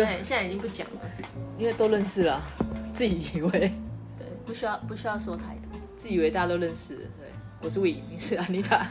[0.00, 1.00] 就现在已经不讲了，
[1.58, 2.42] 因为都认识了，
[2.94, 3.50] 自己以为，
[4.16, 6.96] 对，不需要不需要说太多，自以为大家都认识。
[6.96, 7.28] 对，
[7.60, 8.82] 我是 We，你是 Anita，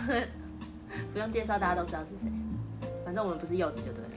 [1.11, 2.31] 不用介绍，大家都知道是谁。
[3.03, 4.09] 反正我们不是柚子就对了。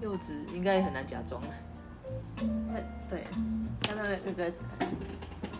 [0.00, 1.42] 柚子应该也很难假装。
[3.08, 3.24] 对，
[3.82, 4.50] 他那个那个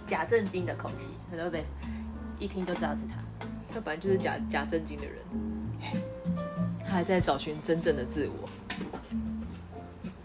[0.07, 1.63] 假正经的口气，他都被
[2.39, 3.47] 一听就知道是他。
[3.71, 5.17] 他本来就是假假正经的人，
[6.87, 8.49] 他还在找寻真正的自我，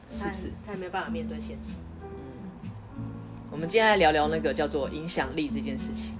[0.09, 0.52] 是不是？
[0.66, 1.73] 他也没有办法面对现实。
[2.02, 2.70] 嗯，
[3.52, 6.13] 我们今天来聊聊那个叫做影响力这件事情。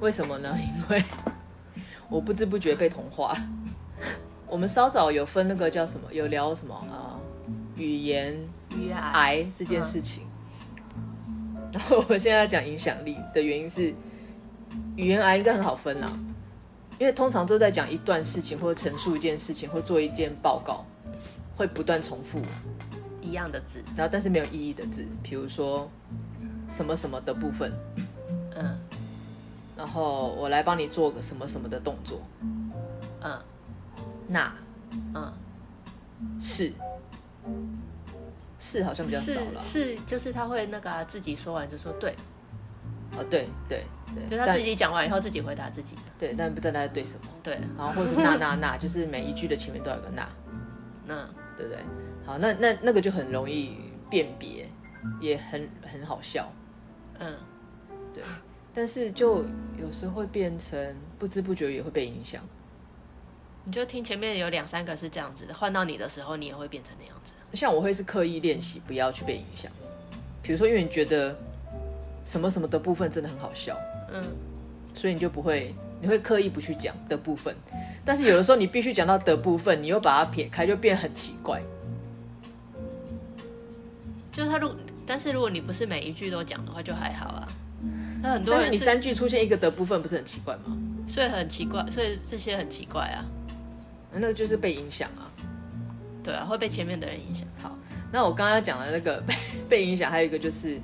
[0.00, 0.54] 为什么呢？
[0.60, 1.02] 因为
[2.08, 3.36] 我不知不觉被同化。
[4.46, 7.18] 我们稍早有分那个叫什么，有聊什么啊？
[7.76, 8.36] 语言
[8.70, 10.24] 语言癌这件事情。
[11.26, 13.92] 嗯、然后我现在要讲影响力的原因是，
[14.96, 16.08] 语言癌应该很好分啦，
[16.98, 20.84] 因为通常都在讲一段事情，或者陈述一件事情，或做一件报告，
[21.56, 22.40] 会不断重复
[23.20, 25.90] 一样的字，然后但是没有意义的字，比如说
[26.68, 27.72] 什么什么的部分，
[28.54, 28.78] 嗯，
[29.76, 32.20] 然后我来帮你做个什么什么的动作，
[33.22, 33.36] 嗯。
[34.28, 34.52] 那，
[35.14, 35.32] 嗯，
[36.40, 36.72] 是，
[38.58, 39.62] 是好像比较少了。
[39.62, 42.10] 是，是就是他会那个、啊、自己说完就说对，
[43.12, 45.94] 哦对对对，就他自己讲完以后自己回答自己。
[46.18, 47.26] 对，但不知道他在对什么。
[47.40, 50.28] 对，然后或者是那那那，就是每一句的前面都有个那，
[51.06, 51.14] 那
[51.56, 51.82] 对不对？
[52.24, 53.76] 好，那那那个就很容易
[54.10, 54.68] 辨别，
[55.20, 56.50] 也很很好笑。
[57.18, 57.34] 嗯，
[58.14, 58.22] 对，
[58.74, 59.44] 但是就
[59.80, 62.42] 有时候会变成不知不觉也会被影响。
[63.64, 67.32] 你就听前面有两三个是这样子的，换到你的时候，你也会变成那样子。
[67.52, 69.70] 像我会是刻意练习，不要去被影响。
[70.42, 71.36] 比如说，因为你觉得
[72.24, 73.76] 什么什么的部分真的很好笑，
[74.12, 74.22] 嗯，
[74.94, 77.54] 所以你就不会，你会刻意不去讲的部分。
[78.04, 81.60] 但是有的时候你必须讲到的部分，你又把它撇开，就变很奇怪。
[84.30, 84.70] 就是他如，
[85.06, 87.48] 但是如果你不是每一句都讲的话，就还好啊。
[88.22, 90.76] 那很多人，你三句出现一个的部分，不是很奇怪吗？
[91.08, 93.24] 所以很奇怪，所以这些很奇怪啊。
[94.12, 95.28] 那个就是被影响啊，
[96.22, 97.46] 对啊，会被前面的人影响。
[97.58, 97.76] 好，
[98.10, 99.34] 那我刚刚讲的那个 被
[99.68, 100.80] 被影响，还有一个就是，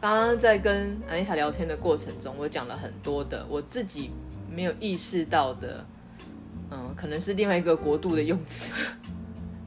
[0.00, 4.10] 刚刚在跟安妮塔聊天的过程中，我讲了很多的我自己
[4.56, 5.86] 没有意识到的，
[6.70, 8.74] 嗯，可能是另外一个国度的用词，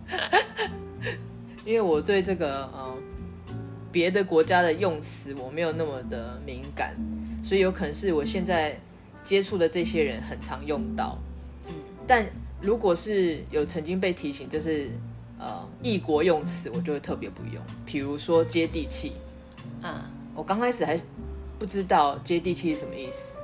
[1.63, 2.97] 因为我对这个嗯
[3.91, 6.95] 别的国家的用词我没有那么的敏感，
[7.43, 8.79] 所以有可能是我现在
[9.23, 11.17] 接触的这些人很常用到，
[11.67, 11.73] 嗯，
[12.07, 12.25] 但。
[12.61, 14.89] 如果是有曾经被提醒就是
[15.39, 17.63] 呃异国用词，我就会特别不用。
[17.85, 19.13] 比如说接地气，
[19.81, 19.95] 嗯，
[20.35, 20.99] 我刚开始还
[21.57, 23.37] 不知道接地气是什么意思，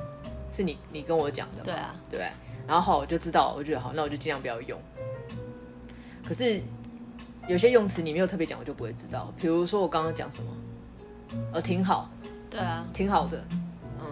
[0.56, 1.64] 是你你跟我讲的吗？
[1.66, 2.32] 对啊，对。
[2.68, 4.80] 然后好，我就知道，我觉得好，那我就尽量不要用。
[6.26, 6.62] 可是
[7.48, 9.32] 有些用词你没有特别讲，我就不会知道。
[9.38, 10.52] 比如说我刚刚讲什么，
[11.54, 12.10] 呃，挺好，
[12.50, 13.44] 对啊，挺好的。
[14.00, 14.06] 嗯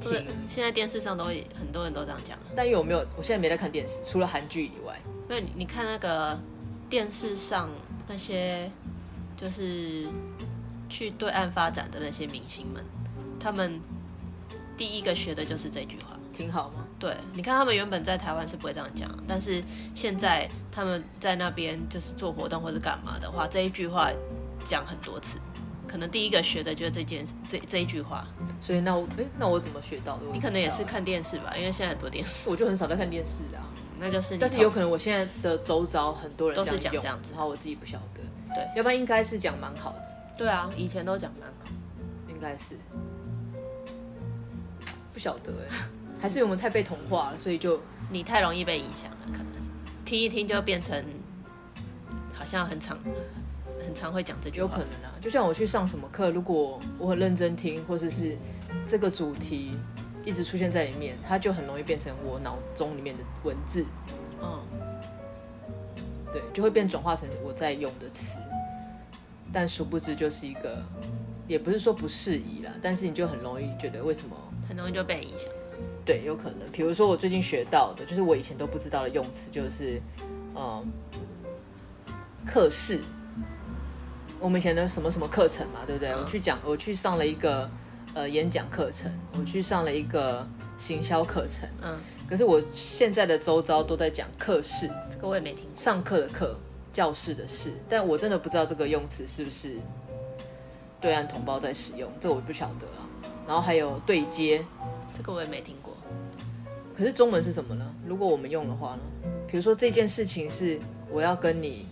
[0.00, 4.98] 是，现在电视上都会很多人都这样讲，但因为我没有，我现在没在看电视，除了韩剧以外。
[5.28, 6.38] 因为你你看那个
[6.90, 7.70] 电视上
[8.06, 8.70] 那些
[9.36, 10.06] 就是
[10.88, 12.84] 去对岸发展的那些明星们，
[13.40, 13.80] 他们
[14.76, 16.84] 第一个学的就是这句话，挺好吗？
[16.98, 19.62] 对，你看他们原本在台湾是不会这样讲，但是
[19.94, 24.10] 现在他们在那边就是做活动或者干嘛的话，这一句话
[24.64, 25.38] 讲很多次。
[25.86, 28.26] 可能第一个学的就是这件这这一句话，
[28.60, 30.22] 所以那我哎，那我怎么学到的？
[30.32, 33.62] 你可能也是看电视吧，因为现在很多电视，我就很少在看电视啊。
[33.96, 38.20] 那就是，但是有可能我现在的周遭很多人都是讲这样子，然后我自己不晓得。
[38.52, 40.02] 对，要不然应该是讲蛮好的。
[40.36, 41.70] 对啊，以前都讲蛮好，
[42.28, 43.13] 应该是不
[45.24, 45.88] 晓得哎，
[46.20, 47.80] 还是我们太被同化了，所以就
[48.12, 49.46] 你太容易被影响了，可能
[50.04, 51.02] 听一听就变成
[52.34, 52.98] 好像很常。
[53.86, 55.12] 很常会讲这句话，有可能啊。
[55.20, 58.34] 就像我去上什么课，如果我很认真听，或者是
[58.86, 59.72] 这个主题
[60.24, 63.84] 一直出现在里面，它就很容易变成我脑中里面的文字。
[64.42, 64.58] 嗯，
[66.32, 68.38] 对，就会变转化成我在用的词。
[69.52, 70.82] 但殊不知就是一个，
[71.46, 74.34] 也不是说不适宜啦，但是你就很容易觉得为什么？
[74.68, 75.48] 很容易就被影响。
[76.04, 76.60] 对，有可能。
[76.70, 80.00] 比如说我最近学到的，就是我以前都不知道的用词，就是
[80.54, 80.86] 嗯，
[82.46, 83.00] 课室。
[84.40, 86.10] 我们以前的什么什么课程嘛，对不对？
[86.10, 87.68] 嗯、我去讲，我去上了一个
[88.12, 90.46] 呃演讲课程，我去上了一个
[90.76, 91.66] 行销课程。
[91.82, 95.74] 嗯，可是我现在的周遭都在讲课室，这个我也没听过。
[95.74, 96.54] 上课的课，
[96.92, 99.76] 教室的室，但我真的不知道这个用词是不是
[101.00, 103.03] 对岸同胞在使用，这我不晓得啊。
[103.46, 104.64] 然后还有对接，
[105.14, 105.94] 这个我也没听过。
[106.96, 107.94] 可是中文是什么呢？
[108.06, 109.00] 如果我们用的话呢？
[109.48, 110.78] 比如说这件事情是
[111.10, 111.86] 我要跟你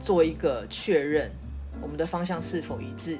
[0.00, 1.30] 做一个确认，
[1.80, 3.16] 我们的方向是否一致？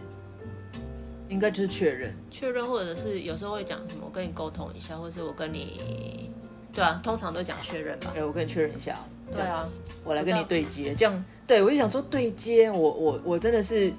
[1.29, 6.31] 应该就是确认，确认，或者是有时候会讲什么，我跟你沟通一下，或者是我跟你，
[6.73, 8.13] 对啊，通常都讲确认吧。
[8.17, 8.97] 哎，我跟你确认一下。
[9.35, 9.69] 对啊，
[10.05, 13.93] 我来跟你对接，这样，对，我就想说对接，我我我真的是，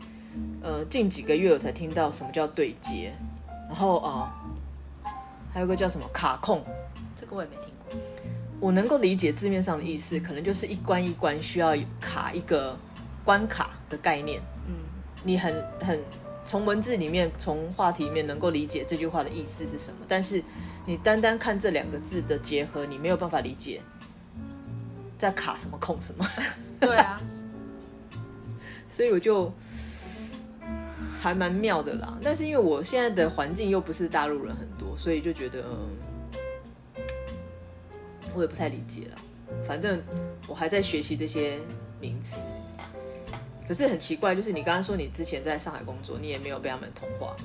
[0.63, 3.13] 呃，近几个月我才听到什么叫对接，
[3.69, 4.33] 然后啊、
[5.04, 5.12] 呃，
[5.54, 6.62] 还有个叫什么卡控，
[7.16, 7.95] 这个我也没听过。
[8.60, 12.75] 我能够理解字面上的意思，可能就是一关一关需要卡一个
[13.24, 14.42] 关卡的概念。
[14.68, 14.74] 嗯，
[15.24, 15.98] 你很很。
[16.45, 20.44] 从文字里面，从话题里面能够理解这句话的意思是什么，但是
[20.83, 23.80] 你单单看这两个字的结合，你没有办法理解
[25.16, 26.27] 在卡什么控什么。
[26.80, 27.21] 对啊，
[28.89, 29.54] 所以我就
[31.19, 32.18] 还蛮妙的啦。
[32.24, 35.63] 但是因为我现在的环境又不是大陆人很多，所以就觉得
[38.33, 39.18] 我也不太理解了。
[39.68, 40.01] 反正
[40.48, 41.60] 我还在学习这些
[42.00, 42.42] 名词。
[43.68, 47.36] 可是很奇怪，就是你刚刚说你之前在上海工作，你也没有被他们同化。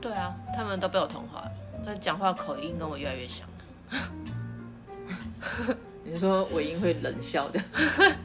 [0.00, 1.52] 对啊，他们都被我同化了，
[1.84, 3.46] 他讲话口音跟我越来越像。
[6.04, 7.60] 你说尾音会冷笑的，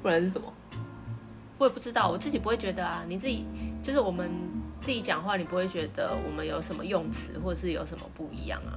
[0.00, 0.52] 不然是什么？
[1.58, 3.04] 我也不知道，我自己不会觉得啊。
[3.08, 3.44] 你自己
[3.82, 4.30] 就是我们
[4.80, 8.72] 自己讲话，你不会觉得我们有什么用词或是有什么不一样啊？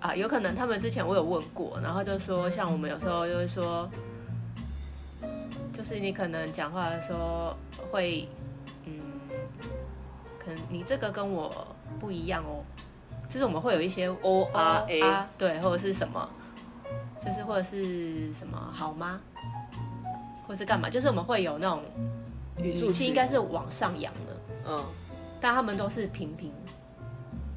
[0.00, 3.88] 啊，有可能他们之前我有问过，然后就说像我们有时候就会说。
[5.72, 7.56] 就是你可能讲话的时候
[7.90, 8.28] 会，
[8.84, 9.00] 嗯，
[10.38, 11.66] 可能你这个跟我
[11.98, 12.62] 不一样哦。
[13.28, 16.28] 就是我们会有一些 O R A，对，或者是什么，
[17.24, 19.18] 就是或者是什么好吗？
[20.46, 20.88] 或是干嘛？
[20.90, 21.82] 就是我们会有那种
[22.58, 24.36] 语气应该是往上扬的，
[24.66, 24.84] 嗯，
[25.40, 26.52] 但他们都是平平，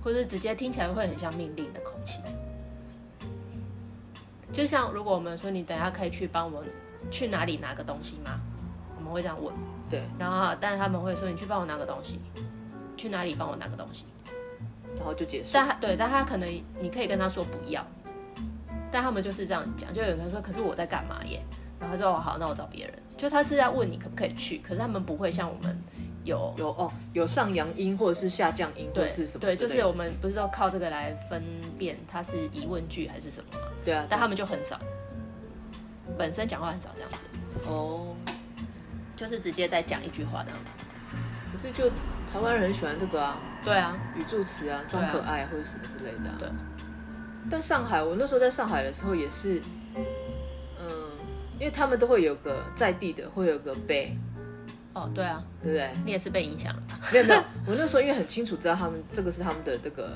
[0.03, 2.19] 或是直接听起来会很像命令的口气。
[4.53, 6.69] 就像如果我们说你等下可以去帮我们。
[7.11, 8.39] 去哪里拿个东西吗？
[8.97, 9.53] 我们会这样问。
[9.91, 12.19] 对，然后但是他们会说，你去帮我拿个东西，
[12.97, 14.05] 去哪里帮我拿个东西，
[14.95, 15.51] 然后就结束。
[15.53, 16.49] 但他对，但他可能
[16.79, 17.85] 你可以跟他说不要，
[18.91, 21.45] 但他们就是这样讲，就有人说，可是我在干嘛耶？
[21.79, 22.93] 然后他说哦好，那我找别人。
[23.17, 25.77] 就他是在问你可不可以去，可是他们不会像我们
[26.25, 29.41] 有有哦有上扬音或者是下降音，对是什么？
[29.41, 31.41] 对，就是我们不是都靠这个来分
[31.77, 33.65] 辨它是疑问句还是什么吗？
[33.85, 34.77] 对啊，但他们就很少。
[36.17, 37.17] 本身讲话很少这样子
[37.67, 38.15] 哦，
[39.15, 40.51] 就是直接在讲一句话的。
[41.51, 41.89] 可是就
[42.31, 46.35] 台湾人很喜欢这个啊，对啊，语助词啊，装可爱或者什么之类的、啊。
[46.37, 46.49] 对。
[47.49, 49.63] 但上海，我那时候在上海的时候也是，嗯，
[51.59, 54.15] 因为他们都会有个在地的，会有个被。
[54.93, 55.89] 哦，对啊，对不对？
[56.05, 56.83] 你也是被影响了。
[57.11, 60.11] 没有没有， 我那时候因为很清楚知道他们这个是他们的这个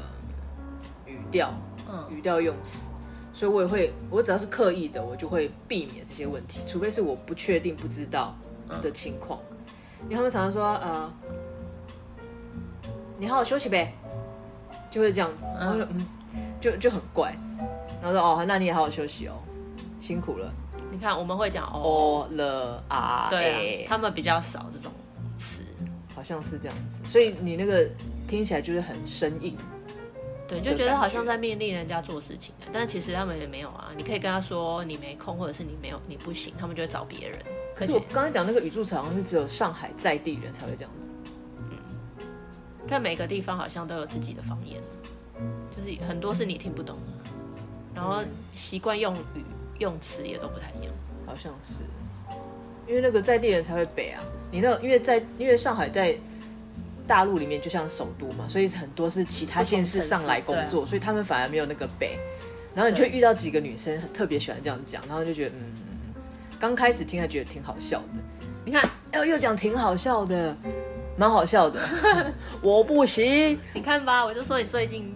[1.06, 1.54] 语调，
[1.90, 2.88] 嗯，语调用词。
[3.34, 8.36] 所以，我也会，我只要是刻意的，我就会避免这些问题，除非是我不确定、不知道
[8.82, 9.40] 的情况。
[10.04, 11.12] 因为他们常常说，呃，
[13.18, 13.94] 你好好休息呗，
[14.90, 16.06] 就会这样子，然后就嗯，
[16.62, 17.34] 就就很怪。
[18.02, 19.34] 然后说，哦，那你也好好休息哦，
[20.00, 20.50] 辛苦了。
[20.92, 24.92] 你看，我们会讲哦了啊，对，他们比较少这种
[25.38, 25.62] 词，
[26.16, 27.02] 好像是这样子。
[27.06, 27.88] 所以你那个
[28.28, 29.56] 听起来就是很生硬。
[30.48, 33.92] 对，就觉得好像在命令人家做事情，但其实他们也没有啊。
[33.96, 37.40] 你可以跟他说你没空，或者是你没有你不行，他们就会找别人。
[37.76, 41.12] 可是我刚才讲那个语助词好像是只有上海在地人才会这样子。
[41.58, 41.78] 嗯，
[42.88, 44.82] 但每个地方好像都有自己的方言，
[45.70, 47.30] 就是很多是你听不懂的，
[47.94, 48.24] 然后
[48.56, 49.46] 习惯用语
[49.80, 50.94] 用词也都不太一样。
[51.26, 51.80] 好像是，
[52.88, 54.22] 因为那个在地人才会北啊。
[54.52, 56.16] 你那，因为在因为上海在。
[57.08, 62.20] 大陆里面就像首都嘛，所以很多是其他县市上来工作，所以他们反而没有那个北。
[62.76, 66.14] 然后你就会遇到几个女生特别喜欢这样讲，然后就觉得嗯，
[66.60, 68.06] 刚开始听还觉得挺好笑的。
[68.64, 70.56] 你看，又又讲挺好笑的，
[71.18, 71.84] 蛮好笑的。
[72.62, 75.12] 我不行，你看吧，我就说你最近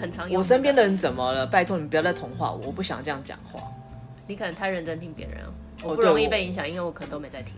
[0.00, 0.38] 很常用。
[0.38, 1.46] 我身边的人怎么了？
[1.46, 3.60] 拜托你不要再同化我，我不想这样讲话。
[4.30, 5.44] 你可能太认真听别人，
[5.82, 7.52] 我不容易被影响，因为我可能都没在听。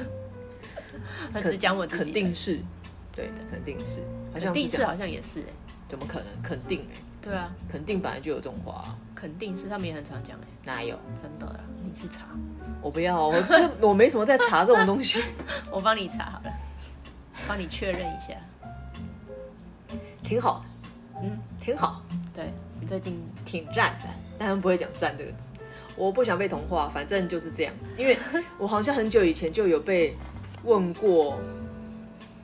[1.30, 2.58] 他只讲我自己，肯定是，
[3.14, 4.00] 对的，肯定是，
[4.32, 5.52] 好像定是好像也是哎，
[5.88, 6.26] 怎么可能？
[6.42, 10.98] 肯定哎，对啊，肯定本来就有这种话，肯定是他们也很常讲哎，哪有？
[11.20, 12.28] 真的啊，你去查，
[12.80, 13.34] 我不要，我
[13.88, 15.22] 我没什么在查这种东西，
[15.70, 16.50] 我帮你查好了，
[17.46, 18.40] 帮你确认一下，
[20.24, 20.64] 挺好，
[21.22, 22.00] 嗯，挺好，
[22.32, 22.46] 对
[22.80, 25.38] 你最近挺赞的，但他们不会讲赞这个字，
[25.96, 28.16] 我不想被同化，反正就是这样子，因为
[28.58, 30.16] 我好像很久以前就有被。
[30.64, 31.38] 问过，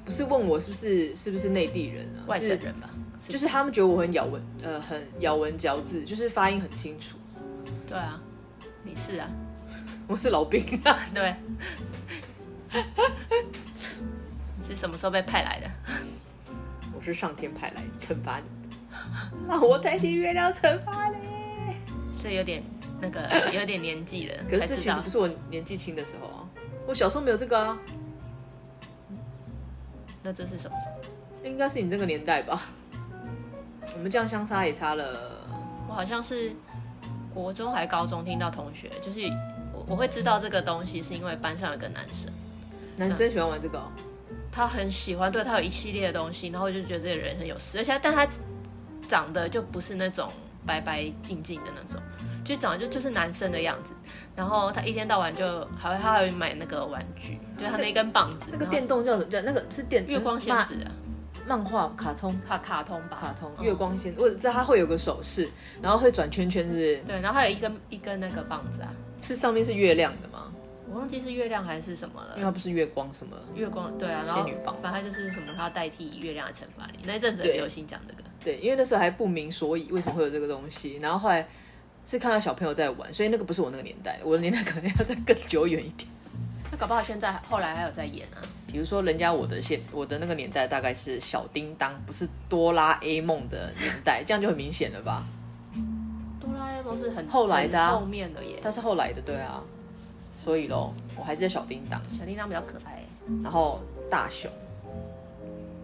[0.05, 2.89] 不是问我是不是是不是内地人啊，外省人吧？
[3.21, 7.17] 是就是他们觉得我很咬文，呃，很咬文嚼字，就是发音很清楚。
[7.85, 8.21] 对啊，
[8.85, 9.29] 你是啊，
[10.07, 11.35] 我是老兵啊， 对。
[14.61, 15.69] 你是什么时候被派来的？
[16.97, 18.45] 我是上天派来惩罚你，
[19.49, 21.32] 让我代替月亮惩罚你。
[22.23, 22.63] 这有点
[23.01, 24.37] 那个，有点年纪了。
[24.49, 26.49] 可是这其实不是我年纪轻的时候啊，
[26.87, 27.79] 我小时候没有这个啊。
[30.23, 31.49] 那这是什么时候？
[31.49, 32.63] 应该是你那个年代吧。
[33.95, 35.41] 我们这样相差也差了。
[35.89, 36.53] 我好像是
[37.35, 39.21] 国中还高中听到同学，就是
[39.75, 42.33] 我我会知道这个东西，是因为班上有个男生，
[42.97, 43.91] 男生喜欢玩这个、哦，
[44.53, 48.27] 他很喜欢，对他有一系列的东西，然后我就觉得这个人很有事，而且但他
[49.09, 50.33] 长得就不是那种
[50.67, 52.03] 白白净净的那种，
[52.45, 53.93] 就长得就就是男生的样子。
[54.35, 55.45] 然后他一天到晚就
[55.77, 59.31] 还会他还会买那个玩具，就他那根棒子，那个电动叫什么？
[59.31, 60.91] 叫那个是电月光仙子啊。
[61.45, 63.51] 漫画、卡通、卡卡通吧，卡通。
[63.65, 65.49] 月光仙，我知道它会有个手势，
[65.83, 66.97] 然后会转圈圈，是不是？
[66.99, 70.53] 对，然后还有一根一根那个棒子啊，是上面是月亮的吗？
[70.89, 73.37] 我忘记是月亮还是什么了，因为它不是月光什么？
[73.57, 77.01] 月光对啊，然后仙女棒，反正就是什么，它要代替月亮的惩罚你。
[77.05, 81.47] 那一阵子很流行讲这个，对，因为那时候还不明所以为什么会有这个东西，然后后来
[82.05, 86.09] 是看到小朋友在玩，所以那个不是我那个年代，我的年代可能要再更久远一点。
[86.73, 88.41] 那搞不好现在后来还有在演啊。
[88.67, 95.27] 比如说，人家我的现我的那个年代大概是小叮当，不是哆啦 A 梦的年代，这样就很明显了吧？
[96.41, 98.59] 哆啦 A 梦是很后来的、啊，后面的耶。
[98.63, 99.63] 但是后来的，对啊。
[100.43, 102.03] 所以咯，我还是在小叮当。
[102.11, 103.05] 小叮当比较可爱。
[103.45, 103.81] 然后
[104.11, 104.51] 大雄，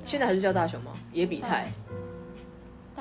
[0.04, 0.92] 现在还是叫大雄吗？
[1.12, 1.68] 野比泰。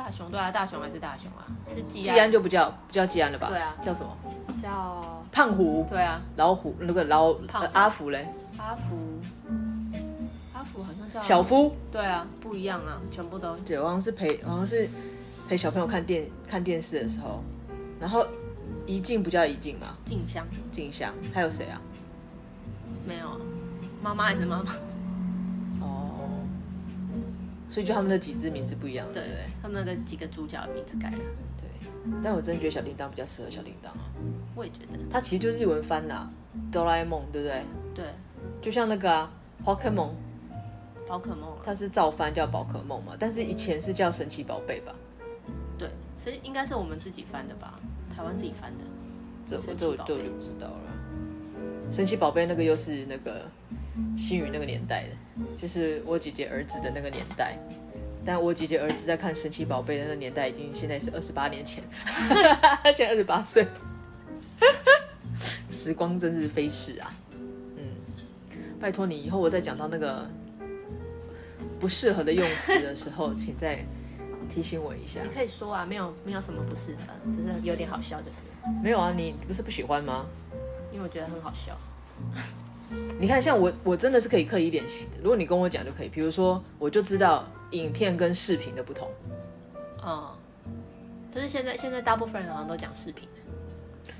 [0.08, 2.04] 大雄对啊，大雄还是大雄啊，是吉安。
[2.16, 3.50] 吉安就不叫不叫吉安了吧？
[3.50, 4.18] 对啊，叫什么？
[4.64, 5.86] 叫胖虎。
[5.90, 7.36] 对啊，老虎那个老
[7.74, 8.26] 阿福嘞？
[8.58, 8.96] 阿福。
[10.54, 13.58] 阿福好像叫小夫，对啊，不一样啊，全部都。
[13.58, 14.88] 对，我好像是陪，好像是
[15.50, 17.44] 陪小朋友看电看电视的时候，
[18.00, 18.26] 然后
[18.86, 19.88] 怡静不叫怡静吗？
[20.06, 21.82] 静香，静香，还有谁啊？
[23.06, 23.28] 没有，
[24.02, 24.72] 妈妈还是妈妈。
[27.68, 31.18] 哦，所以就他们那几只名字不一样，对对，他们那个几个主角的名字改了。
[31.60, 31.70] 对，
[32.24, 34.00] 但我真的觉得小叮当比较适合小叮当啊。
[34.56, 36.30] 我也觉得，它其实就是日文翻啦，
[36.72, 37.64] 哆啦 A 梦，对不对？
[37.94, 38.06] 对，
[38.62, 39.32] 就像那个啊，
[39.64, 40.16] 宝可梦。
[41.08, 43.16] 宝可梦，它是照翻叫宝可梦嘛？
[43.18, 44.94] 但是以前是叫神奇宝贝吧？
[45.78, 47.80] 对，所以应该是我们自己翻的吧？
[48.14, 48.84] 台湾自己翻的，
[49.48, 50.87] 这我就就不知道了。
[51.92, 53.46] 神奇宝贝那个又是那个
[54.18, 57.58] 星宇那个年代的，就是我姐姐儿子的那个年代。
[58.26, 61.84] 但我姐姐儿子在看神奇宝贝的那个年代，已经现在是二十八年前，
[62.94, 63.66] 现在二十八岁，
[65.72, 67.14] 时光真是飞逝啊！
[67.78, 67.96] 嗯，
[68.80, 70.28] 拜托你以后我再讲到那个。
[71.80, 73.86] 不适合的用词的时候，请再
[74.50, 75.22] 提醒我一下。
[75.22, 78.40] 你可以说啊，没有没有什么不适合，只是有点好笑就是。
[78.84, 80.26] 没有啊，你不是不喜欢吗？
[80.92, 81.76] 因为我觉得很好笑。
[83.20, 85.18] 你看，像我，我真的是可以刻意练习的。
[85.22, 89.10] 如果你跟我讲就可以，比如说，我就知道影片跟视频的不同。
[90.06, 90.30] 嗯，
[91.34, 93.28] 但是现在现在大部分人好像都讲视频。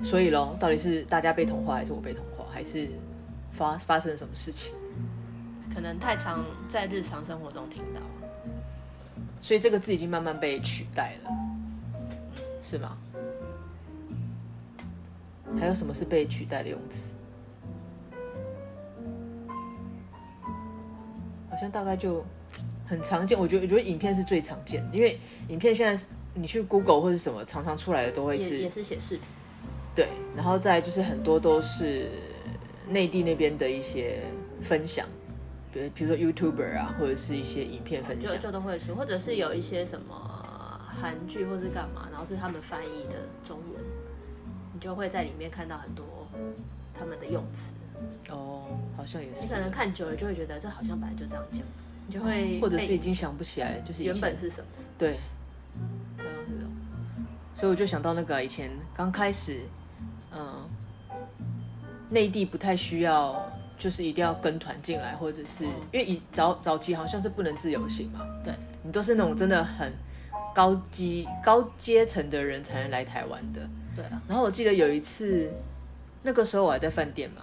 [0.02, 2.88] 所以咯，到底是大家被同化，还是我被同化，还是
[3.52, 4.72] 发发生了什么事情？
[5.74, 8.00] 可能太常在日常生活中听到，
[9.40, 11.30] 所以这个字已经慢慢被取代了，
[12.62, 12.98] 是吗？
[15.56, 17.14] 还有什么是被取代的用词？
[21.50, 22.24] 好像大概就
[22.86, 23.38] 很常见。
[23.38, 29.24] 我觉得，我觉得影片是最常见的，因为影片现在你去 Google 或者什么，常常出来的都会是也，也是写视频，
[29.94, 32.10] 对，然后再就是很多都是
[32.88, 34.22] 内地那边的一些
[34.62, 35.06] 分享。
[35.72, 40.14] 比，比如说 YouTuber 啊，或者是一些影片分享，就就都会出，或者是有一些什么
[41.00, 43.82] 韩剧或是干嘛，然后是他们翻译的中文，
[44.78, 46.06] 你就会在里面看到很多
[46.94, 47.72] 他们的用词。
[48.30, 49.42] 哦，好像也是。
[49.42, 51.62] 你可能看久了就会觉得这好像本来就这样讲，
[52.06, 54.66] 你就会或者是已经想不起来，就是原本是什么。
[54.96, 55.18] 对，
[56.16, 56.64] 对啊，是的。
[57.56, 59.62] 所以我就想到那个以前刚开始，
[60.32, 60.68] 嗯，
[62.10, 63.50] 内地不太需要。
[63.78, 69.92] 就是一定要跟团进来，或者是因为以早早期好像是不能自由行嘛，对，你都是那种真的很
[70.52, 73.60] 高级高阶层的人才能来台湾的，
[73.98, 74.22] 对啊。
[74.28, 75.50] 然后我记得有一次，
[76.22, 77.42] 那个时候我还在饭店嘛，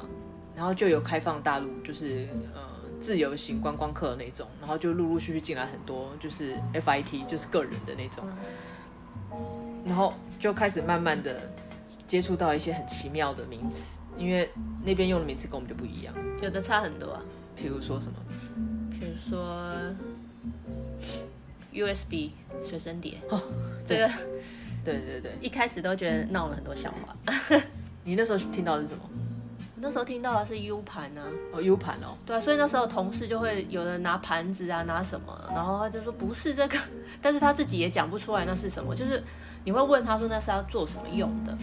[0.55, 2.62] 然后就有开放大陆，就是呃
[3.01, 8.24] 自由行观光客的那种，然后就陆陆续续进来很多，就是 FIT 就是个人的那种，
[9.85, 11.51] 然后就开始慢慢的
[12.07, 13.97] 接触到一些很奇妙的名词。
[14.17, 14.50] 因为
[14.85, 17.21] 那边用的名词跟我们就不一样，有的差很多啊。
[17.57, 18.13] 譬如说什么？
[18.93, 19.75] 譬如如说
[21.74, 22.31] USB
[22.63, 23.41] 随身碟哦，
[23.85, 24.09] 这个
[24.85, 27.33] 对对对，一开始都觉得闹了很多笑话。
[28.05, 29.01] 你那时候听到的是什么？
[29.77, 36.77] 那时候听到的是 U 盘啊，哦 U 盘哦，对啊，所以那时候同事就会有人拿盘子啊，拿什么，然后他就说不是这个，
[37.21, 39.21] 但是他自己也讲不出来那是什么，就是
[39.63, 41.55] 你会问他说那是要做什么用的，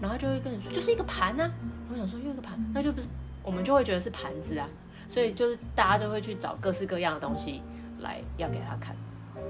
[0.00, 1.50] 然后就会跟你说就是一个盘啊，
[1.90, 3.08] 我想说又一个盘，那就不是，
[3.42, 4.66] 我们就会觉得是盘子啊，
[5.08, 7.60] 所以就是大家就会去找各式各样的东西
[7.98, 8.94] 来要给他看，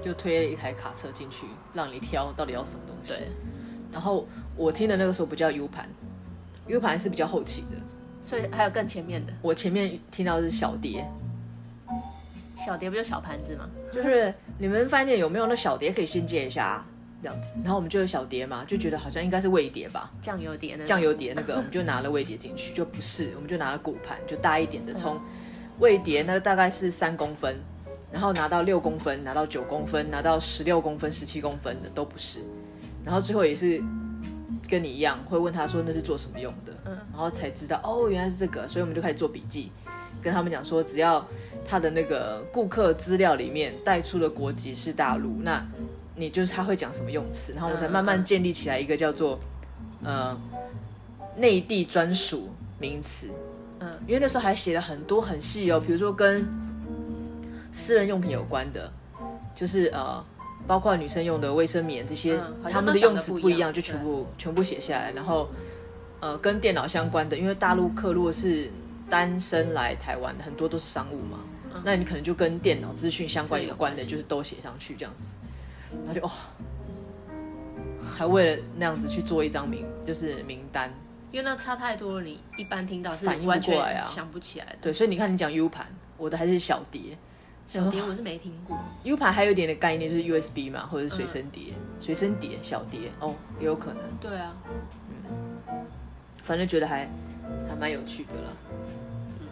[0.03, 3.27] 就推了一台卡车进去让你挑到底要什么东西，对，
[3.91, 5.89] 然后我听的那个时候不叫 U 盘。
[6.67, 7.77] U 盘是比较后期的，
[8.25, 9.33] 所以还有更前面的。
[9.41, 11.05] 我前面听到的是小碟，
[12.55, 13.67] 小碟不就小盘子吗？
[13.91, 16.85] 就是你们饭店有没有那小碟可以先借一下啊，
[17.21, 17.51] 这样子。
[17.63, 25.19] 然后我们就有小碟嘛，就觉得好像应该是味碟吧，酱油碟那酱油碟那个，我们就拿了味碟进去，就不是，我们就拿了骨盘，就大一点的，从
[25.79, 27.59] 味碟那个大概是三公分，
[28.11, 32.39] 然后拿到六公分，拿到九公分，拿到十六公分、十七公分的都不是，
[33.05, 33.81] 然后最后也是。
[34.69, 39.69] 跟你一样会问他说那是做什么用的，嗯，然后才知道哦，原来是这个，所以我们就开始做笔记，
[40.21, 41.25] 跟他们讲说，只要
[41.67, 45.61] 他的那个顾客资料里面带出的国籍是大陆，那
[46.15, 49.37] 你就是他会讲什么用词，然后我才慢慢建立起来一个叫做
[50.05, 50.39] 呃
[51.35, 52.49] 内地专属
[52.79, 53.27] 名词，
[53.79, 56.47] 嗯，因为那时候还写了很多很细哦，比如说跟
[57.71, 58.91] 私人用品有关的，
[59.55, 60.23] 就是呃。
[60.67, 65.11] 包括女生用的卫生棉这些，嗯、他们的用词不一样，就全部全部写下来。
[65.11, 65.49] 然后，
[66.19, 68.71] 呃，跟电脑相关的，因为大陆客如果是
[69.09, 71.39] 单身来台湾的，很多都是商务嘛，
[71.73, 75.35] 嗯、那你可能就跟电脑资讯相关有关的，就是都写上去这样子。
[76.05, 76.31] 然后就哦，
[78.15, 80.93] 还为了那样子去做一张名，就是名单，
[81.31, 84.77] 因为那差太多了，你一般听到是反应不过来啊，想不起来的。
[84.79, 87.17] 对，所以你看，你讲 U 盘，我的还是小碟。
[87.71, 94.03] 小碟我是没听过，U 盘还有一点的概念就是 USB 嘛，或者是随身碟，随、嗯、身碟小碟哦，也有可能。
[94.19, 94.53] 对啊，
[95.69, 95.85] 嗯，
[96.43, 97.09] 反正觉得还
[97.69, 98.49] 还蛮有趣的啦。
[99.39, 99.47] 嗯、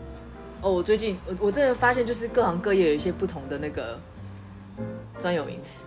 [0.64, 3.98] 哦，我最近我我真的发现，就是各行各业有一些不同的那个
[5.18, 5.86] 专有名词，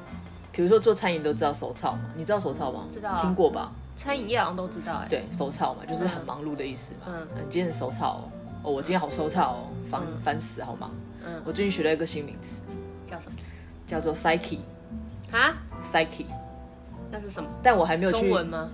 [0.53, 2.87] 比如说做餐饮都知道手操嘛，你知道手操吗？
[2.90, 3.71] 知道、啊，听过吧？
[3.95, 5.09] 餐饮业好像都知道哎、欸。
[5.11, 7.01] 对，手操嘛，就是很忙碌的意思嘛。
[7.09, 8.25] 嗯，你，今天是手操哦，
[8.62, 10.90] 哦，我今天好手操哦，烦烦、嗯、死，好忙。
[11.24, 12.62] 嗯，我最近学了一个新名词，
[13.06, 13.38] 叫什么？
[13.87, 14.58] 叫做 psyche。
[15.30, 16.26] 哈？psyche？
[17.11, 17.48] 那是什么？
[17.62, 18.70] 但我还没有中文吗？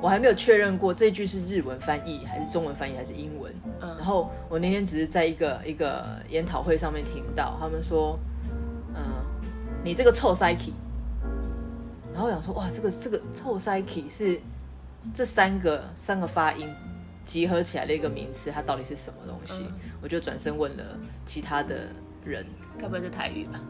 [0.00, 3.52] 我还没有确认过这句是日文翻译还是中文翻译还是英文。
[3.80, 3.88] 嗯。
[3.96, 8.18] 然后我那天只是在一个一个研讨会上面听到他们说，
[8.94, 9.02] 嗯，
[9.82, 10.72] 你这个臭 psyche。
[12.12, 14.40] 然后我想说，哇，这个这个臭 psyche 是
[15.14, 16.68] 这三个三个发音。
[17.26, 19.64] 集合起来的一个名词，它到底是什么东西？
[19.68, 20.84] 嗯、我就转身问了
[21.26, 21.88] 其他的
[22.24, 22.46] 人，
[22.78, 23.60] 该不会是台语吧？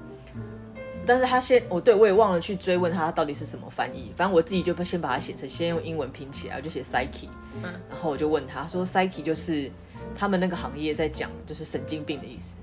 [1.09, 4.12] 但是他先，我对我也忘了去追问他到底是什么翻译。
[4.16, 7.29] 反正我自己就先把它写成，先用英文拼起来，我就写 psyche。
[7.62, 9.71] 嗯，然后我就问他说，psyche 就是
[10.16, 12.57] 他们那个行业在讲，就是神经病的意思。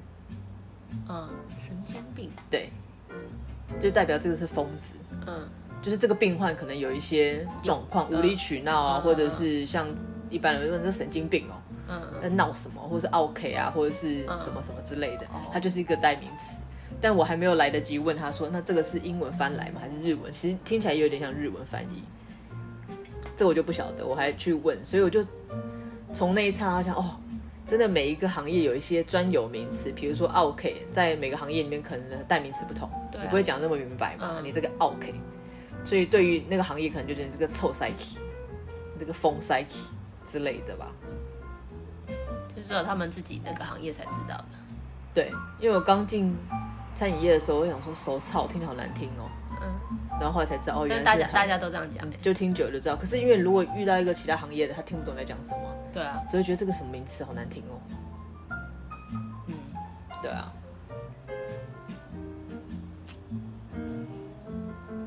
[1.08, 2.30] 嗯，神经病。
[2.52, 2.70] 对，
[3.82, 4.98] 就代表这个是疯子。
[5.26, 5.48] 嗯，
[5.82, 9.88] 就是这个病患可能有一些状况，无理取闹啊，嗯、或者是像。
[10.34, 11.54] 一般人说这是神经病哦，
[11.88, 16.62] 嗯，在闹什么，或者是 OK 啊，或者是什么什么之类的，它就是一个代名词。
[17.00, 20.32] 但我还没有来得及问他说，那这个是英文翻来吗，还是日文？
[20.32, 22.04] 其实听起来有点像日文翻译，
[23.36, 25.24] 这我就不晓得，我还去问，所以我就
[26.13, 27.15] 从那一刹那想，哦，
[27.65, 35.13] 真的每一个行业有一些专有名词，比如说 OK，在每个行业里面可能的代名词不同，你不会讲那么明白嘛，你这个 OK，
[35.84, 38.17] 所以对于那个行业可能就是这个臭 psyche，
[38.98, 39.84] 这个疯 psyche。
[40.34, 40.88] 之类的吧，
[42.56, 44.46] 就只有他们自己那个行业才知道的。
[45.13, 46.36] 对，因为我刚进
[46.96, 49.30] 餐饮业的时候，我想说手操听着好难听哦。
[49.62, 49.72] 嗯。
[50.19, 52.96] 然后后来才知道哦，原来大家大家都这样讲，就听久了就知道。
[52.96, 55.60] 可是因为如果遇到一个其他行业的，他听不懂在讲什么。
[55.91, 56.19] 对啊。
[56.28, 57.78] 只会觉得这个什么名词好难听哦。
[59.50, 59.54] 嗯，
[60.24, 60.52] 对啊。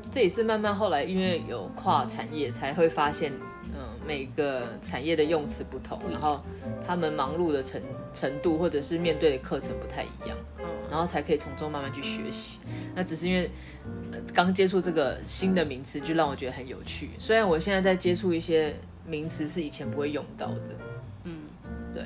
[0.09, 3.33] 这也是慢慢后来因为有跨产业才会发现。
[4.07, 6.41] 每个产业的用词不同，然后
[6.87, 7.81] 他们忙碌的程
[8.13, 10.37] 程度，或者是面对的课程不太一样，
[10.89, 12.59] 然后才可以从中慢慢去学习。
[12.95, 13.51] 那只是因为
[14.33, 17.09] 刚接触这个新的名词，就让我觉得很有趣。
[17.19, 18.73] 虽然我现在在接触一些
[19.05, 20.75] 名词是以前不会用到的，
[21.25, 21.41] 嗯，
[21.93, 22.03] 对，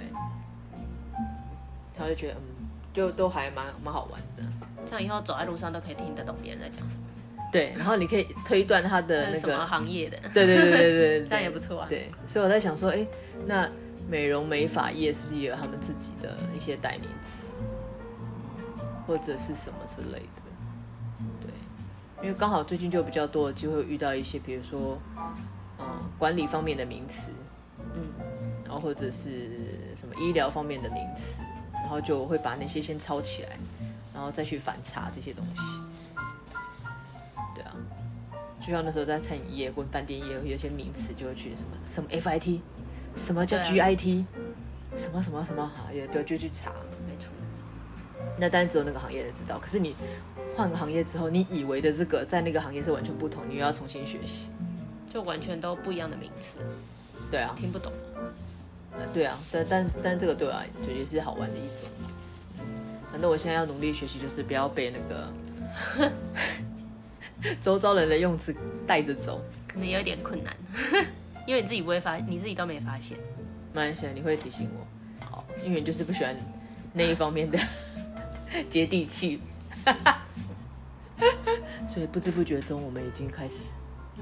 [1.96, 4.44] 他就觉得嗯，就都还蛮蛮好玩的。
[4.86, 7.04] 这样以后走在路上都可以听得懂别人在讲什么。
[7.52, 11.88] 对，然后你可以推断他的那个什么行业的，对对对对 对，这样也不错啊。
[11.90, 13.06] 对，所以我在想说，哎，
[13.46, 13.70] 那
[14.10, 17.58] 美容美发业是不是也有他们自己的一些代名词？
[19.06, 20.42] 或者是什么之类的。
[21.42, 21.52] 对，
[22.24, 24.98] 因为刚好最近就比较多的机会遇到一些，比如说，
[25.78, 25.86] 嗯，
[26.18, 27.32] 管理方面的名词，
[27.96, 28.02] 嗯，
[28.64, 29.50] 然后或者是
[29.98, 31.42] 什么医疗方面的名词，
[31.74, 33.58] 然后就会把那些先抄起来，
[34.14, 35.91] 然后再去反查这些东西。
[38.62, 42.60] 就像那时候在餐饮业或饭店业，有些名词就会去什么什么 FIT，
[43.16, 44.24] 什么叫 GIT。
[44.94, 46.70] 什么什么什么行业对，就去查，
[47.08, 47.30] 没错。
[48.38, 49.58] 那当然只有那个行业的知道。
[49.58, 49.96] 可是你
[50.54, 54.50] 换个行业之后，你以为的这个在那个行业是完全不同，你又要重新学习，
[55.10, 56.58] 就完全都不一样的名词。
[57.32, 57.90] 对啊，听不懂。
[59.14, 61.88] 对啊，但但但这个对啊，就也是好玩的一种。
[63.14, 66.12] 反正我现在要努力学习，就是不要被那个
[67.62, 70.56] 周遭人的用词带着走，可能有点困难，
[71.48, 73.18] 因为你自己不会发，你自己都没发现。
[73.74, 76.36] 蛮想你会提醒我，好，因为你就是不喜欢
[76.94, 77.58] 那一方面的
[78.70, 79.42] 接地气，
[81.88, 83.70] 所以不知不觉中我们已经开始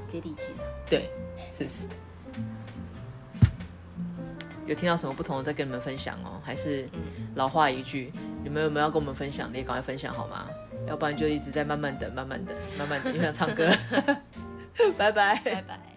[0.08, 1.10] 接地气了，对，
[1.52, 1.88] 是不是？
[4.68, 6.40] 有听到什么不同的再跟你们分享哦？
[6.44, 6.88] 还是
[7.34, 9.58] 老话一句，你们有没有要跟我们分享的？
[9.58, 10.48] 也赶快分享好吗？
[10.90, 13.70] 要不然就一直在慢慢等，慢慢等，慢慢等，又想唱歌，
[14.98, 15.89] 拜拜，拜拜。